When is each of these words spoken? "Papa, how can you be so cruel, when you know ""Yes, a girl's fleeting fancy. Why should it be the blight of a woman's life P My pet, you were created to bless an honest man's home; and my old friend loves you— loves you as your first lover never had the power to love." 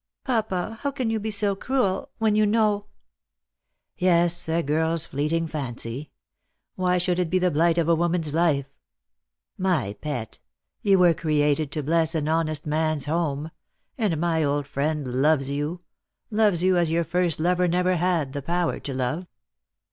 "Papa, 0.23 0.79
how 0.81 0.89
can 0.89 1.11
you 1.11 1.19
be 1.19 1.29
so 1.29 1.55
cruel, 1.55 2.09
when 2.17 2.35
you 2.35 2.43
know 2.47 2.87
""Yes, 3.99 4.49
a 4.49 4.63
girl's 4.63 5.05
fleeting 5.05 5.45
fancy. 5.45 6.09
Why 6.73 6.97
should 6.97 7.19
it 7.19 7.29
be 7.29 7.37
the 7.37 7.51
blight 7.51 7.77
of 7.77 7.87
a 7.87 7.93
woman's 7.93 8.33
life 8.33 8.71
P 8.71 8.77
My 9.61 9.93
pet, 10.01 10.39
you 10.81 10.97
were 10.97 11.13
created 11.13 11.71
to 11.73 11.83
bless 11.83 12.15
an 12.15 12.27
honest 12.27 12.65
man's 12.65 13.05
home; 13.05 13.51
and 13.95 14.19
my 14.19 14.43
old 14.43 14.65
friend 14.65 15.07
loves 15.07 15.51
you— 15.51 15.81
loves 16.31 16.63
you 16.63 16.77
as 16.77 16.89
your 16.89 17.03
first 17.03 17.39
lover 17.39 17.67
never 17.67 17.95
had 17.97 18.33
the 18.33 18.41
power 18.41 18.79
to 18.79 18.93
love." 18.95 19.27